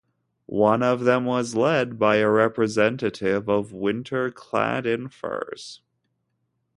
One 0.47 0.81
of 0.81 1.01
them 1.01 1.25
was 1.25 1.53
led 1.53 1.99
by 1.99 2.15
a 2.15 2.27
representative 2.27 3.47
of 3.47 3.71
Winter 3.71 4.31
clad 4.31 4.87
in 4.87 5.09
furs. 5.09 5.83